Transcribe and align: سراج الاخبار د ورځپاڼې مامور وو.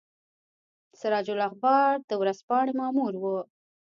سراج 0.99 1.27
الاخبار 1.35 1.93
د 2.09 2.11
ورځپاڼې 2.21 2.73
مامور 2.79 3.13
وو. 3.17 3.37